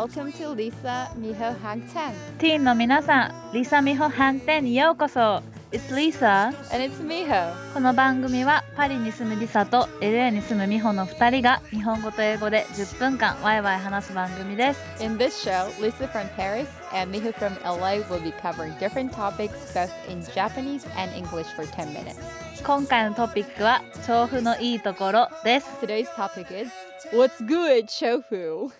[0.00, 2.14] Welcome to Lisa Miho Hangten.
[2.38, 5.42] ティーンの皆さん、リサミホ飯店にようこそ。
[5.72, 6.54] It's Lisa。
[6.72, 7.52] And it's Miho.
[7.74, 15.04] この番組はパリに住むリサと LA に住むミホの2人が日本語と英語で10分間ワイワイ話す番組です。
[15.04, 19.90] In this show, Lisa from Paris and Miho from LA will be covering different topics both
[20.10, 22.16] in Japanese and English for 10 minutes.
[22.64, 25.68] 今回のトピックは調布のいいところです。
[25.82, 26.70] Today's topic is
[27.12, 28.70] What's good, Shofu?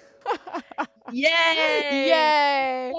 [1.13, 2.93] Yay!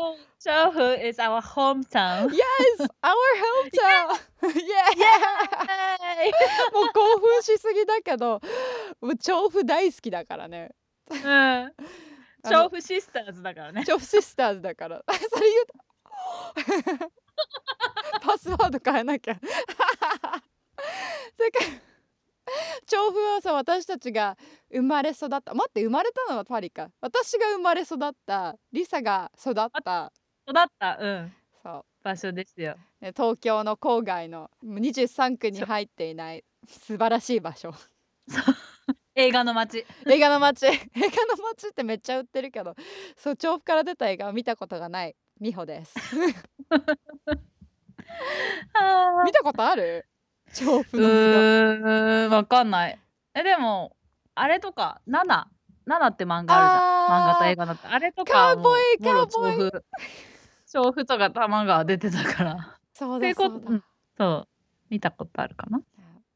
[0.43, 2.31] 調布 is our hometown.
[2.34, 4.20] Yes, our hometown.
[4.41, 4.89] yeah.
[6.73, 8.41] もう興奮しすぎだけど、
[9.01, 10.71] もう調布大好きだからね。
[11.11, 11.73] うん。
[12.49, 13.85] 調布シスターズだからね。
[13.85, 15.03] 調布シスターズだから。
[15.07, 15.65] それ言う
[16.98, 17.12] と。
[18.21, 19.35] パスワード変えなきゃ。
[21.37, 21.90] それから
[22.91, 24.37] 調布はさ私たちが
[24.70, 25.53] 生まれ育った。
[25.53, 28.57] 待って生まれたのはパリか私が生まれ育った。
[28.73, 30.11] リサが育った。
[30.45, 31.85] 育った、うん、そう。
[32.03, 32.75] 場所ですよ。
[32.99, 36.43] ね東京の郊外の23区に入っていない。
[36.67, 37.73] 素晴らしい場所。
[39.15, 39.85] 映画の街。
[40.05, 40.65] 映画の街。
[40.65, 40.87] 映画の
[41.43, 42.75] 街ってめっちゃ売ってるけど。
[43.15, 45.15] そう調布から出た映画を見たことがない。
[45.39, 45.95] 美穂です。
[48.73, 50.05] あ見たことある？
[50.54, 52.99] 調布うの映ーん、わかんない。
[53.34, 53.96] え、でも、
[54.35, 55.49] あれとか、ナナ。
[55.85, 57.32] ナナって漫画あるじゃん。
[57.32, 57.88] 漫画と映画だって。
[57.88, 59.71] あれとかカウボーイカウボーイ
[60.68, 61.05] 調布。
[61.05, 62.77] とか玉川出てたから。
[62.93, 63.84] そうだそう
[64.18, 64.47] そう。
[64.90, 65.81] 見たことあるかな？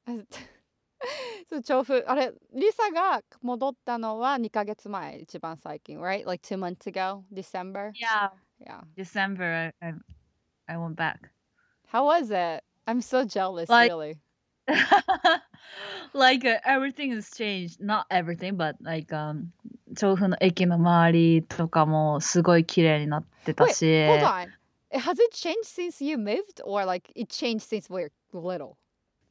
[0.08, 0.12] あ
[1.50, 6.26] そう調布あれリサが戻ったのは2ヶ月前一番最近 right?
[6.26, 7.24] Like two months ago?
[7.32, 7.92] December?
[7.94, 8.32] Yeah.
[8.60, 9.94] yeah December, I, I,
[10.68, 11.32] I went back.
[11.88, 12.64] how was it?
[12.88, 14.18] I'm so jealous Like- really
[16.14, 17.80] like uh, everything has changed.
[17.82, 19.52] Not everything, but like um
[19.96, 23.86] 調布の駅の周りとかもすごい綺麗になってた Wait, し。
[23.86, 24.48] hold on
[24.92, 28.78] has it changed since you moved or like it changed since we were little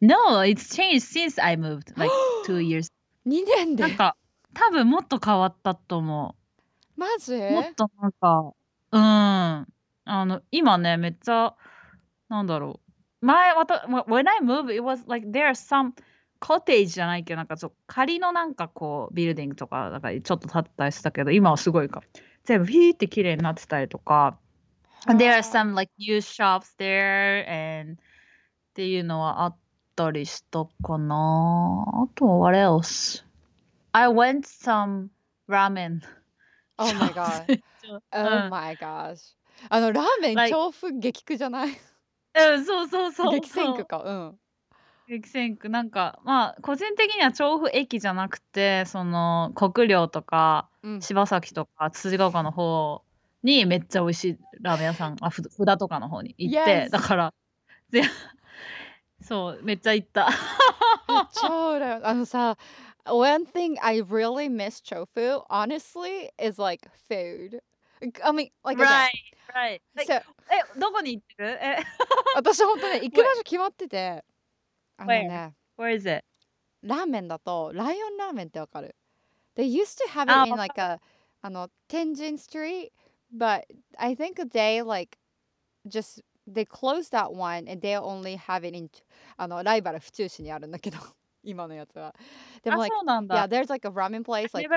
[0.00, 1.92] No, it's changed since I moved.
[1.96, 2.10] Like
[2.46, 2.90] two years.
[3.26, 4.16] 2年でなんか
[4.52, 6.34] 多分もっと変わったと思
[6.96, 7.50] マジう。
[7.50, 8.52] もっとなんか、
[8.92, 9.00] うん。
[9.00, 9.66] あ
[10.06, 11.54] の、今ね、めっちゃ、
[12.28, 12.83] なんだろう。
[13.24, 15.92] 前、わた when I moved, it was like there are some
[16.40, 22.02] cottage じゃないけど、なんかちょっと仮のなんかこう、ビルディングとか、なんかちょっと建ったりしたけど、今はすごいか。
[22.44, 24.38] 全部フィーって綺麗になってたりとか、
[25.06, 27.96] there are some like new shops there and っ
[28.74, 29.56] ていうのはあっ
[29.96, 31.84] たりしたかな。
[31.86, 33.24] あと、what else?
[33.92, 35.08] I went some
[35.48, 36.00] ramen.
[36.76, 37.62] Oh my god
[38.12, 39.36] Oh my gosh
[39.68, 41.80] あのラーメン Like- 調布激区じゃない
[42.34, 43.32] うん、そうそうそう。
[43.32, 44.38] 激戦区かうん
[45.06, 45.68] 激戦区。
[45.68, 53.02] なんか、まあ、個人的には調布駅じゃなくて、その、国領とか、うん柴崎とか、辻ヶ丘の方
[53.42, 57.34] にめっちゃ美味しいラーメン屋さん、あ、ふ札とかの方に行って、Yes だから、
[57.90, 58.02] ぜ
[59.20, 60.28] そう、めっちゃ行った。
[61.32, 62.56] 超羨まあのさ
[63.06, 67.60] one thing I really miss Chofu honestly is like food
[68.24, 69.08] I mean like again,
[69.54, 69.80] right.
[69.94, 71.78] Like, そうえ、どこに行ってるえ、
[72.36, 74.24] 私本当ね行く場所決まってて
[74.96, 76.24] あのね where is it?
[76.82, 78.94] ラーメンだとライオンラーメンってわかる
[79.56, 81.00] They used to have あ it in like a
[81.42, 82.90] あの天神 street
[83.34, 83.62] but
[83.96, 85.18] I think they like
[85.86, 88.90] just they closed that one and they only have it in
[89.36, 90.98] あのライバル府中市にあるんだけど
[91.42, 92.14] 今のやつは
[92.62, 93.48] でもあ、like そうなん yeah だ。
[93.48, 94.68] there's like a ramen place like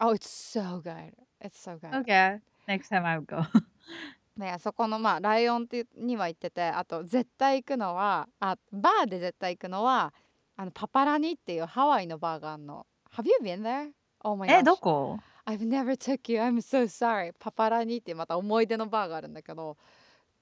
[0.00, 1.12] oh it's so good
[1.42, 2.38] it's so good Okay.
[2.68, 3.42] Next time I will go.
[4.36, 10.14] ねそこのまあライオンってには行っててあと絶対行くのはあバーで絶対行くのは
[10.56, 13.90] あのパパラニっていうハワイのバーがあるの Have you been there?
[14.24, 19.76] Oh my え、gosh どこ？I've never took you I'm so sorry パパラニってまた思い出のバーがあるんだけど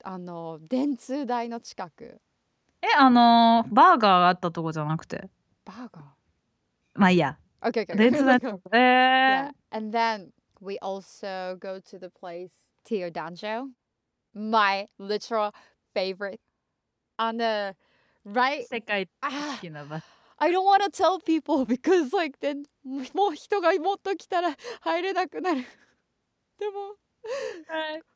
[0.05, 2.21] あの電通大の近く
[2.83, 5.29] え、あのー、バーガーがあったとこじゃなくて？
[5.65, 6.15] バーガ
[6.95, 7.37] まあいいや。
[7.63, 8.59] ー Okay okay 電通だっ okay.
[8.71, 8.79] た。
[8.79, 9.77] え Yeah.
[9.77, 12.51] And then we also go to the place
[12.85, 13.71] Tio Danjo.
[14.35, 15.53] My literal
[15.95, 16.41] favorite.
[17.19, 17.75] On the
[18.27, 18.67] ー、right
[19.23, 20.03] ah。
[20.39, 25.65] I don't want to tell people because like then もう人がもっと来たら入れなくなる。
[26.59, 26.97] でも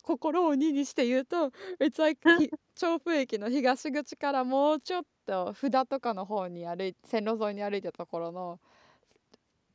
[0.03, 8.61] 心を鬼にして言うと It's like ひ調布駅の東口からもうちょっと札とかの方に歩い線路沿いに歩いたところの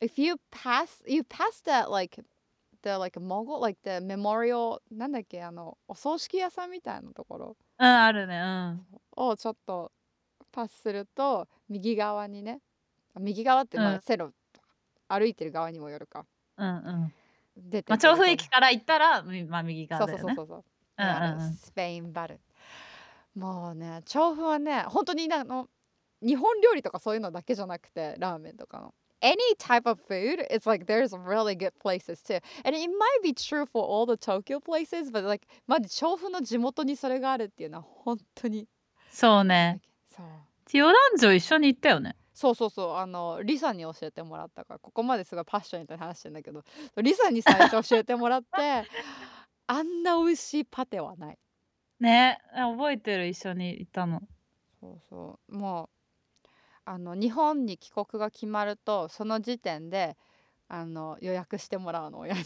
[0.02, 2.24] If you pass you pass that like
[2.82, 8.38] the like mogul like the memorial なんだっけあのお葬式屋さんみたいなところうん、あるね。
[8.38, 8.86] うん。
[9.16, 9.92] をちょっと
[10.52, 12.60] パスすると右側にね
[13.14, 14.34] あ右側ってまうんあ線路
[15.08, 16.26] 歩いてる側にもよるか
[16.58, 17.14] うんうん。
[17.58, 20.22] 出てまあ、調布駅から行ったら、みまあ、右側だよね。
[20.22, 20.64] そうそうそうそう。
[20.98, 21.54] うんうんうん。
[21.54, 22.40] スペインバル。
[23.36, 25.68] もうね、調布はね、本当にあの
[26.22, 28.94] 日本料理とかそういうのだけじゃなくて、ラーメンとかの。
[29.22, 32.40] Any type of food, it's like there's really good places too.
[32.64, 38.68] And it might be true for all the Tokyo places, but like まず調布の地元にそれがあるっていうのは本当に。
[39.12, 39.82] そうね。
[40.16, 40.26] そう。
[40.66, 42.16] ティオ男女一緒に行ったよね。
[42.34, 46.64] そうそうそうあのリサに教えてもらったからここまですごいパッションに話してんだけど
[46.96, 48.48] リサに最初教えてもらって
[49.68, 51.38] あんな美味しいパテはない
[52.00, 52.40] ね。
[52.54, 54.22] 覚えてる、一緒に行ったの。
[54.80, 55.99] そうそうもう
[56.90, 60.18] あの日本に帰国が決まるとその時点で
[60.68, 62.42] あの予約してもらうの親に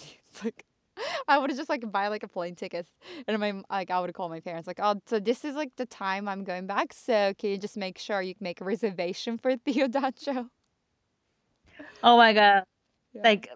[1.26, 2.86] I would just like buy like a plane ticket
[3.26, 5.86] and my like I would call my parents like oh so this is like the
[5.86, 9.56] time I'm going back so can you just make sure you make a reservation for
[9.56, 10.50] Theodacho
[12.04, 12.66] Oh my god.
[13.14, 13.22] Yeah.
[13.24, 13.50] Like,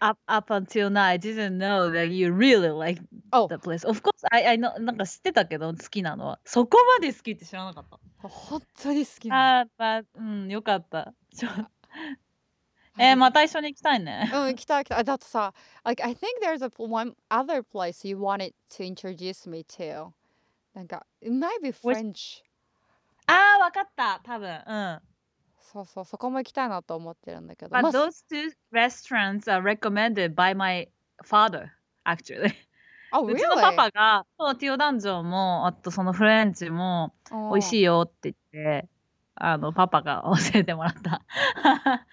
[0.00, 2.98] up, up until now, I didn't know that you really like
[3.32, 3.84] Oh the place.
[3.84, 6.40] Of course, I, I know, なんか知ってたけど、好きなのは。
[6.44, 7.98] そこまで好きって知らなかった。
[8.18, 11.14] ほんとに好きなああ、ま、うん、よかった。
[11.32, 11.50] そう。
[11.50, 11.68] あ
[12.98, 14.30] えー、また一緒に行きたいね。
[14.32, 15.04] うん、行きたい行きたい。
[15.04, 15.52] だとさ、
[15.84, 20.12] like, I think there's a one other place you wanted to introduce me to.
[20.74, 22.42] なんか、it might be French.
[23.26, 24.62] ああ、わかった、多分。
[24.66, 25.00] うん。
[25.60, 27.76] そうそう、そこも行きたいなと思ってるんだけど。
[27.76, 30.88] But those two restaurants are recommended by my
[31.24, 31.70] father,
[32.04, 32.54] actually.
[33.10, 33.60] あ、うちの really?
[33.60, 37.80] パパが、そう、ティオダンジョンも、あとそのフレンチも美味しい。
[37.80, 38.36] いよって言っ
[38.82, 38.88] て、
[39.34, 41.22] あの、パパが教えてもらった。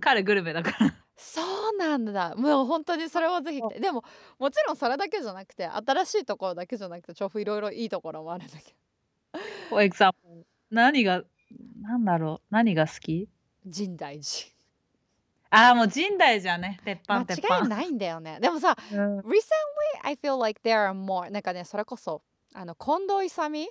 [0.00, 0.94] 彼グルメだから。
[1.16, 1.40] そ
[1.70, 2.34] うなんだ。
[2.36, 3.60] もう本当にそれはぜひ。
[3.80, 4.02] でも、
[4.38, 8.76] もちろんそれだけじゃなくて、新しいところだけじゃなくて、調布いろいろいいところもあるんだけど。
[9.70, 11.22] For example, 何が、
[11.80, 13.28] なんだろう、何が好き？
[13.64, 14.51] 深大寺。
[15.54, 16.80] ああ、もう深大寺ね。
[16.82, 17.56] 鉄板、鉄板。
[17.58, 18.38] 間違いないんだよね。
[18.40, 19.28] でもさ、うん recently
[20.02, 22.22] I feel like there are more なんかねそれこそ
[22.54, 23.66] あの近藤勇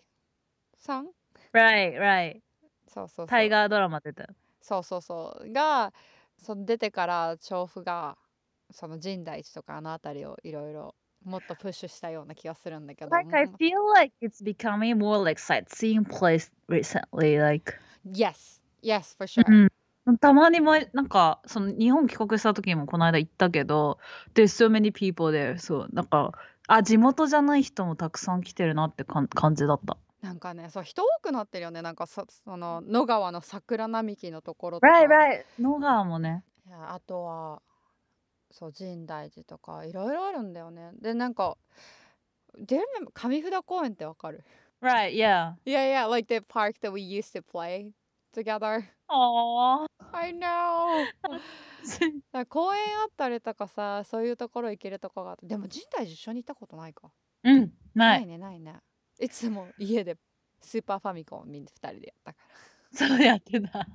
[0.77, 1.09] さん
[1.53, 2.41] ？Right, right.
[2.87, 4.29] そうそうそうタイガードラマ出たよ。
[4.61, 5.91] そうそうそうが
[6.37, 8.15] その出てから調布が
[8.69, 10.93] その深大寺とかあの辺りをいろいろ
[11.23, 17.41] もっとプッシュしたような気がするんだけど Like, I も feel like it's becoming more like sightseeing place recently.
[17.41, 17.73] Like,
[18.07, 19.71] Yes yes for sure、うん、
[20.19, 23.99] たまにもなんかその日本帰国した時もこの間行ったけど
[24.33, 26.31] There's so many people there そうなんか
[26.67, 29.97] あ地元じゃない人もたくさん来てるなってかん感じだった。
[30.21, 31.81] なんかねそう人多くなってるよね。
[31.81, 34.93] なんかそその野川の桜並木のところとか。
[34.93, 36.43] Right right 野川もね。
[36.67, 37.61] いやあとは
[38.51, 40.91] そう深大寺とかいろいろあるんだよね。
[40.99, 41.57] でなんか
[42.57, 42.79] で
[43.13, 44.43] 上札公園ってわかる
[44.81, 47.91] ？Right yeah Yeah yeah like the park that we used to play
[48.31, 51.05] together あ I know
[52.31, 57.11] だ公園あったりとかさそういうところ行けるとこがあってでも深大寺一緒に行ったことないか
[57.43, 58.75] うんなないいねないね
[59.19, 60.17] いつも家で
[60.61, 62.37] スーパーファミコンをみんな二人でやったか
[62.99, 63.87] らそうやってた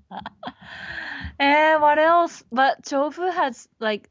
[1.38, 4.08] えー what else but Chofu has like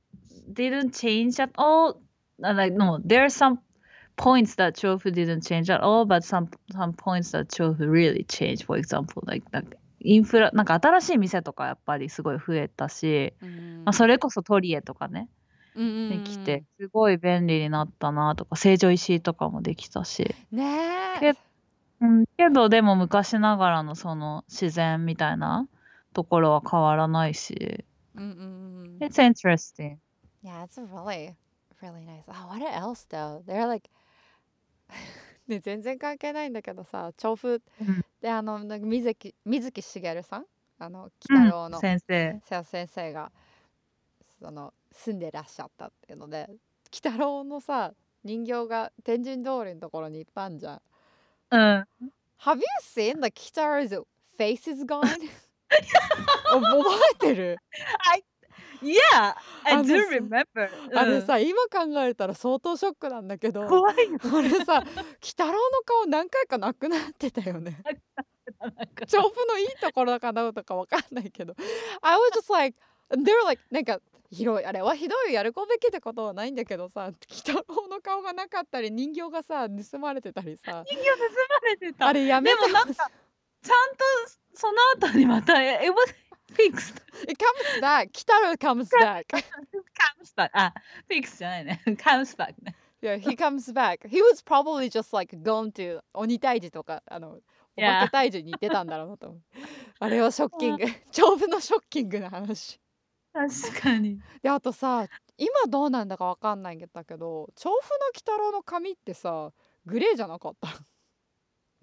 [0.53, 2.01] didn't change at all
[2.43, 3.57] Uh, like no there are some
[4.17, 8.65] points that Chofu didn't change at all but some some points that Chofu really changed
[8.65, 13.83] for example like, like インフラなんか新しい店とかやっぱりすごい増えたし、うん。
[13.85, 15.29] まあ、それこそトリエとかね
[15.75, 20.63] うんできてすごい便利になったなとか成城石井とかもできたし、ね
[21.17, 21.33] え。
[21.33, 21.39] け
[22.01, 25.67] うん、けどでも昔ながらのその自然みたいな
[26.13, 27.85] ところは変わらないし。
[28.15, 29.05] うんうんうん。
[29.05, 29.97] It's interesting.
[30.43, 31.35] Yeah, it's really,
[31.81, 32.23] really nice.
[32.27, 33.43] Oh, what else though?
[33.45, 33.89] They're like
[35.47, 38.05] ね全然関係ないんだけどさ調布うん。
[38.21, 40.45] であのなんか水木水木しげるさん？
[40.79, 41.79] あのう鬼ん太郎の。
[41.79, 42.41] 先生。
[42.41, 43.31] 瀬尾先生が
[44.39, 46.57] その住んでらっしゃったっていうので鬼
[47.13, 50.81] 太郎のさ人形が天神通りのところにいっぱいあんじゃん。
[51.51, 51.87] うん。
[52.39, 53.93] Have you seen the Kitaro's
[54.37, 55.29] face is gone?
[56.49, 57.61] お 覚えてる？
[58.85, 60.69] Yeah I do さ remember.
[60.95, 64.85] あれうんさ今考えたら相当ショックなんだけど怖いよこれさ鬼
[65.21, 67.81] 太郎の顔何回かなくなってたよね。
[69.07, 71.55] 調布のいいところだかどうとかわかんないけど。
[72.01, 72.79] I was just like
[73.11, 73.99] they were like なんか
[74.31, 80.83] ひどいあれはひどいやるこべきってことはないんだけどさ鬼太郎の顔がなかったり人形がさ盗まれてたりさ。
[80.85, 81.17] 人形盗
[81.61, 82.07] まれてた。
[82.07, 84.03] あれやめてでもなんかちゃんと
[84.53, 85.95] その後にまた It was
[86.53, 90.73] fixed It comes back 鬼太郎 comes back comes back あ
[91.09, 94.07] fixed じゃないね comes back ね Yeah, he comes back.
[94.07, 97.37] He was probably just like gone to 鬼退治とかあの
[97.77, 99.41] お化け退治に行ってたんだろうなと思う。
[99.99, 100.85] あれはショッキング。
[101.11, 102.79] 調布のショッキングな話。
[103.35, 105.05] 確かにであとさ
[105.37, 109.51] 今どうなんだかわかんないんだけど調布の鬼太郎の髪ってさ
[109.85, 110.69] グレーじゃなかった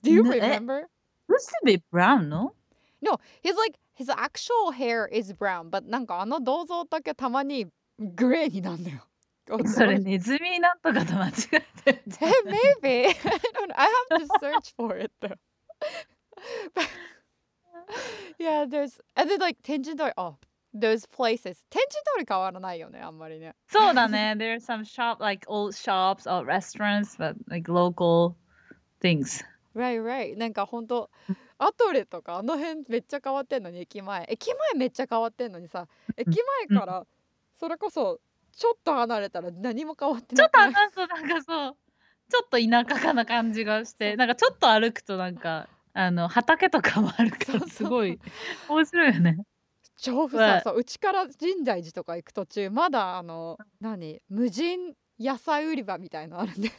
[0.02, 0.88] Do you remember?
[1.28, 2.54] Used to be brown, no?
[3.01, 7.67] No, his like his actual hair is brown, but なんかあの銅像だけたまに
[7.99, 9.03] グレーになんだよ。
[9.65, 13.07] それネズミなんとかと間違えてるんじゃえ、ない maybe.
[13.07, 13.73] I don't know.
[13.77, 15.37] I have to search for it though.
[16.75, 16.87] But-
[18.37, 20.35] yeah, there's and then like 天神通り oh
[20.73, 23.55] those places 天神通り変わらないよねあんまりね。
[23.69, 24.35] そうだね。
[24.37, 28.35] There are some shop like old shops or restaurants, but like local
[28.99, 29.43] things.
[29.73, 30.37] Right, right.
[30.37, 31.09] なんかほんと
[31.64, 36.28] アトレとかあの辺めっちゃ変わってんのに駅前駅前めっちゃ変わってんのにさ駅
[36.68, 37.06] 前から
[37.58, 38.20] それこそ
[38.56, 41.76] ちょっと離れたら何も変わってちょっとなくないなんかそう
[42.30, 48.18] ちょっと田舎かな感じがしてなんかちょっと歩くとなんかあの畑とかもあるからすごい
[48.68, 49.38] 面白いよね。
[49.98, 54.20] 調布さそううちから深大寺とか行く途中まだあの何？
[54.28, 56.70] 無人野菜売り場みたいのあるんで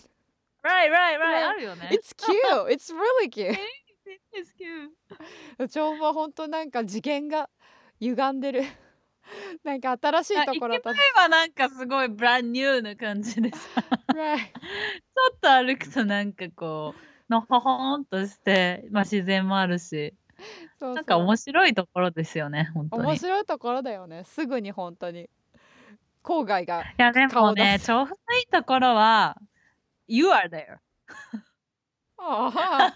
[0.63, 1.19] Right, right, right.
[1.19, 1.47] Right.
[1.49, 1.89] あるよね。
[1.91, 2.67] It's cute!
[2.69, 3.51] It's really cute!
[4.33, 5.69] It's cute.
[5.69, 7.49] 調布は本当なんか次元が
[7.99, 8.63] 歪んでる。
[9.63, 10.91] なんか新しいところと。
[10.91, 13.81] 駅前はなんかすごいブランニューな感じでさ。
[13.81, 20.13] ちょっと歩くとなんかこうのほほんとして、まあ、自然もあるし。
[20.79, 23.03] そうなんか面白いところですよね本当に。
[23.03, 24.23] 面い白いところだよね。
[24.25, 25.29] すぐに本当に。
[26.23, 29.37] 郊外がやでもね調布のいいところは
[30.07, 30.77] You are there.
[32.17, 32.95] あ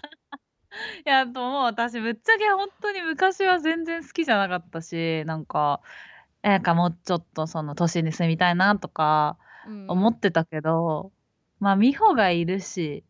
[1.04, 1.62] いや、と思う。
[1.62, 5.80] 私、ぶっちゃけ本当に昔は全然好きじゃなかったし、なんか、
[6.42, 11.12] えなんかもうちょっとその都市に住みたいなとかうん思ってたけど、
[11.60, 13.04] まあ、美穂がいるし、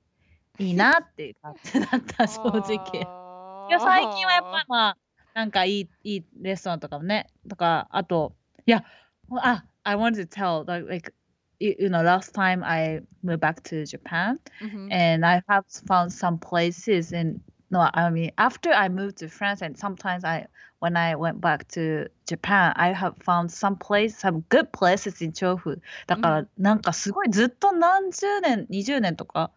[0.58, 3.68] いいなっていう感じだった、正直。
[3.68, 4.96] いや、最近はやっぱまあ、
[5.34, 8.34] なんかいい、いいレストランとかもね、とか、あと、
[8.66, 8.84] いや、
[9.30, 11.14] あ、I wanted to tell, like, like,
[11.60, 16.38] you know, last time I moved back to Japan, うん and I have found some
[16.38, 20.48] places in no I mean after I moved to France and sometimes I
[20.80, 25.32] when I went back to Japan I have found some place some good places in
[25.32, 29.50] 調布だからなんかすごいずっと何十年20年とか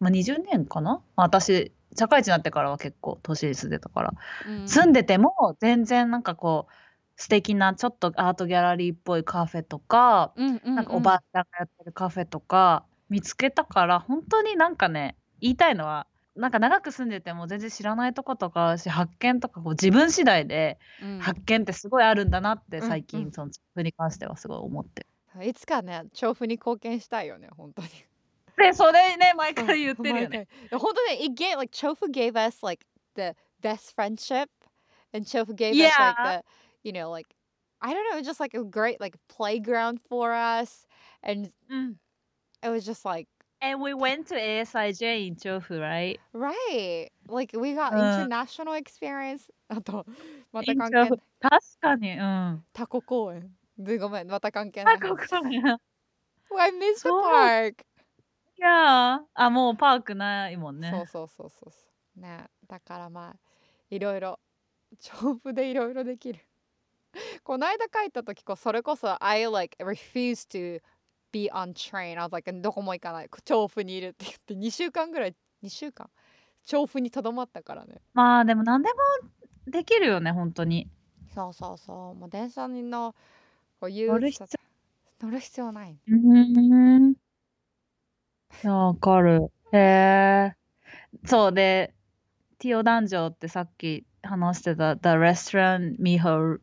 [0.00, 4.14] まあ20年かな、まあ、私社会人になってからは結構都市に住んでたから、
[4.46, 4.68] うん。
[4.68, 6.72] 住んでても全然なんかこう
[7.16, 10.74] 素敵なちょっとアートギャラリーっぽいカフェとかうんうん。
[10.76, 16.06] なんかおばあちゃんがやってるカフェとか見つけたから本当になんかね言いたいのは
[16.38, 25.06] なんか長く住んでても全然知らないとことかあるし発見とかこう自分次第でうん発見ってすごいあるんだなって最うんうん近その自分に関してはすごい思って
[25.44, 27.88] いつかね調布に貢献したいよね本当に
[28.56, 30.48] でそれね前から言ってるよね。
[30.70, 34.48] 毎回本当ね it gave like Chofu gave us like the best friendship
[35.12, 36.42] and Chofu gave us like Yeah.
[36.42, 36.44] the
[36.82, 37.28] you know like
[37.80, 40.86] I don't know it was just like a great like playground for us
[41.22, 41.96] and うん、
[42.62, 43.28] it was just like
[43.60, 46.20] And we went to ASIJ in 調布 right?
[46.32, 47.10] right.
[47.28, 49.50] Like we got うん international experience.
[49.68, 50.06] あと
[50.52, 51.08] また関係
[51.40, 52.12] 確かに。
[52.12, 52.64] うん。
[52.72, 53.50] タコ公園。
[53.76, 54.96] でごめんまた関係ない。
[54.96, 55.78] あこ話こね
[56.50, 57.84] Oh, I missed the park.
[58.56, 59.20] いやー。
[59.34, 60.90] あもうパークないもんね。
[60.90, 61.70] そうそうそうそ
[62.16, 62.20] う。
[62.20, 62.48] ね。
[62.66, 63.36] だからまあ
[63.90, 64.38] いろいろ。
[65.00, 66.40] 調布でいろいろできる。
[67.42, 70.80] この間帰った時こそれこそ I like refused to
[71.32, 76.08] be on train I was like どこも行かない調布にいるって言って2週間ぐらい2週間？
[76.64, 78.94] 調布にとどまったからねまあでも何でも
[79.70, 80.88] できるよね本当に。
[81.34, 83.14] そうそうそうもう電車にの
[83.80, 84.46] こう憂乗る鬱さ
[85.20, 87.14] 乗る必要ないうん。
[88.64, 89.52] わかる。
[89.72, 90.56] へえ。
[91.24, 91.94] そうで、
[92.58, 96.58] ティオダンジョってさっき話してた The restaurant Miho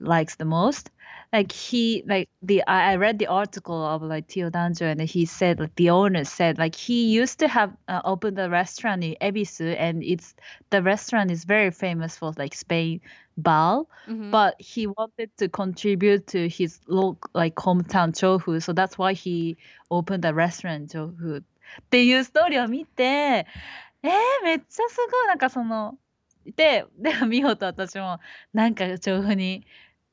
[0.00, 0.90] likes the most.
[1.33, 5.25] Like he like the I, I read the article of like Tio Danjo and he
[5.25, 9.15] said like the owner said like he used to have uh, opened a restaurant in
[9.21, 10.33] Ebisu and it's
[10.71, 13.01] the restaurant is very famous for like Spain
[13.37, 14.31] bal Mhm.
[14.31, 19.55] but he wanted to contribute to his local like hometown Chofu, so that's why he
[19.91, 21.43] opened a restaurant Chofu っ
[21.91, 24.09] ていうストーリーを見て、えー、
[24.43, 25.95] めっちゃすごいなんかその
[26.55, 28.19] ででも美穂と私も
[28.53, 29.63] なんか調布に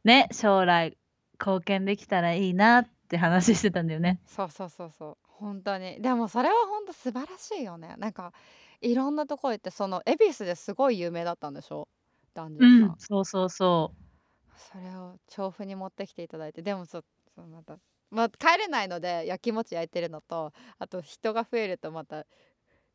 [0.04, 0.96] ね将来
[1.41, 4.21] 貢献できたらいいなって話してたんだよね。
[4.27, 5.17] そうそうそうそう。
[5.27, 6.01] 本当に。
[6.01, 7.95] でもそれは本当素晴らしいよね。
[7.97, 8.33] なんか
[8.81, 11.87] いろんなとこ行ってその恵比寿ですごい有名だったんでしょ？
[12.33, 13.93] 男女さん、うん、そうそうそ
[14.55, 16.61] それを調布に持ってきていただいて。
[16.61, 17.03] でもそ
[17.35, 17.79] そうまた
[18.09, 22.25] まあ帰れないので焼きもち焼いてるのとあと人が増えるとまた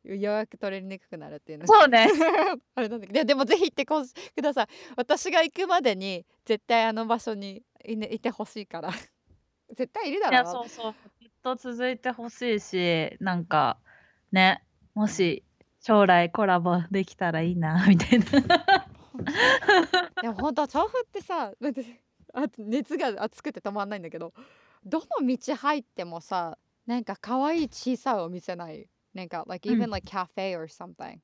[0.03, 1.67] 予約取りにくくなるっていうのう。
[1.67, 2.07] そうね。
[2.75, 3.19] あれなんだけど。
[3.19, 4.67] ででもぜひ行ってこしください。
[4.95, 8.91] 私が行くまでに絶対あの場所にい,、ね、 いてほしいから
[9.73, 10.95] 絶対いるだいや、ろそうそう。
[11.21, 13.79] ずっと続いてほしいし、なんか、
[14.31, 14.63] ね、
[14.93, 15.43] もし
[15.79, 18.25] 将来コラボできたらいいな、 みたいな。
[20.21, 21.83] でも本当調布ってさだって
[22.33, 24.33] あ熱が熱くて止まんないんだけど
[24.85, 28.87] どの道入ってもさなんか可愛い小さいお店ない？
[29.13, 31.19] なんか like うん even like cafe or something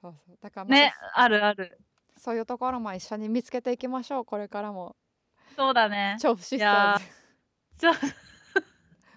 [0.00, 1.78] そうそうだからね、あるある。
[2.16, 4.96] そういうところも一緒に見つけていきましょうこれからも
[5.60, 6.16] そうだね。
[6.18, 7.00] 調布シスター。
[7.00, 7.04] ズ
[7.80, 7.92] ちょ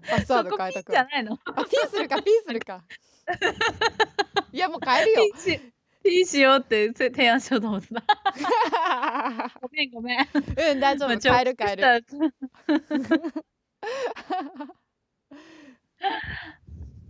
[0.09, 0.91] パスワード変えとく。
[0.91, 1.39] じゃないの？
[1.45, 2.83] あピンするかピンするか。
[4.51, 5.21] いやもう変えるよ。
[5.33, 5.61] ピンし、
[6.03, 8.03] ピンしようって提案しようと思ってた。
[9.61, 10.19] ごめんごめん。
[10.19, 11.17] うん大丈夫。
[11.17, 12.05] 変える変える。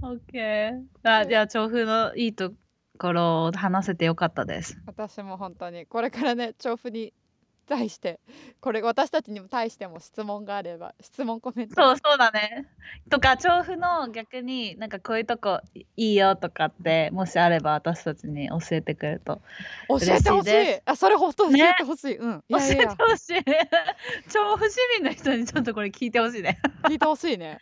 [0.03, 1.09] オッケー。
[1.09, 2.53] あ、じゃあ調布のいいと
[2.99, 4.79] ころを話せてよかったです。
[4.85, 5.87] 私も本当に。
[5.87, 7.15] これからね調布に
[7.63, 8.19] 対して
[8.59, 11.75] これ私たちにも対しても質問があれば質問コメント。
[11.75, 12.67] そうそうだね。
[13.09, 19.41] とか調布の逆になんかこういうとこいいよとかってもしあれば私たちに教えてくれると。
[19.89, 20.79] 教えてほしい。
[20.85, 23.43] あそれ本当教ねえてほしい、うんい教えてほしい。
[24.31, 26.59] 調布市民の人にちょっとこれ聞いてほしいね。
[26.83, 27.59] 聞いてほしいね。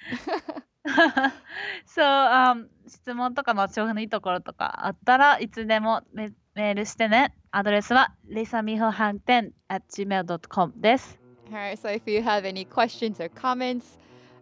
[1.86, 2.56] そう、あ
[2.88, 7.35] 質問とかまあ調布のいいところとかあったらいつでもメメールしてね。
[7.51, 11.19] アドレスは lisamihohangten at gmail.com です。
[11.51, 13.99] Alright, so if you have any questions or comments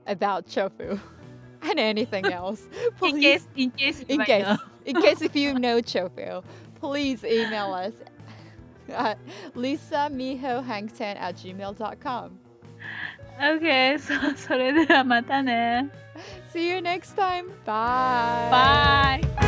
[0.06, 0.98] about Chofu
[1.62, 2.62] and anything else,
[3.02, 4.56] In please, case, in case, you in might case, know.
[4.86, 6.42] in case if you know Chofu,
[6.80, 7.92] please email us
[8.88, 9.18] at
[9.54, 12.38] lisamihohangten at gmail.com.
[13.40, 15.90] Okay, そそれではまたね。
[16.52, 17.48] See you next time.
[17.66, 19.20] Bye.
[19.30, 19.47] Bye!